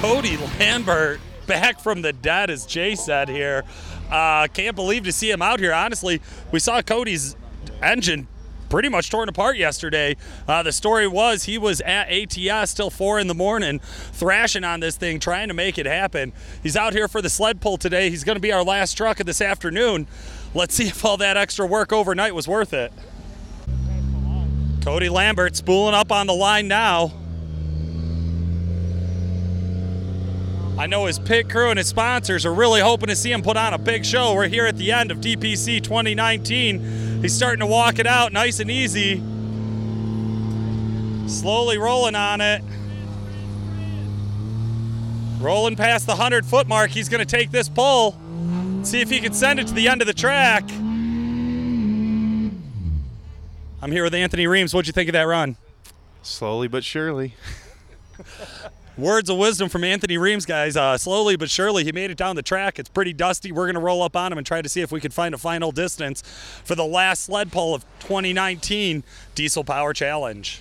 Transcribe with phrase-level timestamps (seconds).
[0.00, 3.64] Cody Lambert back from the dead, as Jay said here.
[4.08, 5.72] Uh, can't believe to see him out here.
[5.72, 6.22] Honestly,
[6.52, 7.34] we saw Cody's
[7.82, 8.28] engine
[8.68, 10.16] pretty much torn apart yesterday.
[10.46, 14.78] Uh, the story was he was at ATS till four in the morning, thrashing on
[14.78, 16.32] this thing, trying to make it happen.
[16.62, 18.08] He's out here for the sled pull today.
[18.08, 20.06] He's going to be our last truck of this afternoon.
[20.54, 22.92] Let's see if all that extra work overnight was worth it.
[24.80, 27.12] Cody Lambert spooling up on the line now.
[30.78, 33.56] I know his pit crew and his sponsors are really hoping to see him put
[33.56, 34.32] on a big show.
[34.34, 37.20] We're here at the end of DPC 2019.
[37.20, 39.16] He's starting to walk it out nice and easy.
[41.28, 42.62] Slowly rolling on it.
[45.40, 46.90] Rolling past the 100 foot mark.
[46.90, 48.16] He's going to take this pull.
[48.84, 50.62] See if he can send it to the end of the track.
[53.82, 54.72] I'm here with Anthony Reams.
[54.72, 55.56] What'd you think of that run?
[56.22, 57.34] Slowly but surely.
[58.98, 60.76] Words of wisdom from Anthony Reams, guys.
[60.76, 62.80] Uh, slowly but surely, he made it down the track.
[62.80, 63.52] It's pretty dusty.
[63.52, 65.36] We're going to roll up on him and try to see if we can find
[65.36, 66.22] a final distance
[66.64, 69.04] for the last sled pull of 2019
[69.36, 70.60] Diesel Power Challenge.